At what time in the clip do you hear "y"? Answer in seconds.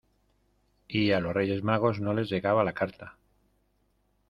0.87-1.11